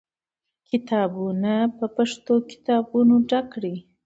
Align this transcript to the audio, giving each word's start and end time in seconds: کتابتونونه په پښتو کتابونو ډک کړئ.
کتابتونونه 0.69 1.53
په 1.77 1.85
پښتو 1.95 2.33
کتابونو 2.49 3.15
ډک 3.29 3.45
کړئ. 3.53 3.75